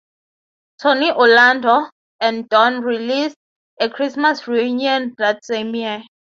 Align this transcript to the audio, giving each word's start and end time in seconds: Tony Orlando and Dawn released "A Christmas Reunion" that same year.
Tony 0.79 1.11
Orlando 1.11 1.85
and 2.19 2.49
Dawn 2.49 2.81
released 2.81 3.37
"A 3.79 3.87
Christmas 3.87 4.47
Reunion" 4.47 5.13
that 5.19 5.45
same 5.45 5.75
year. 5.75 6.01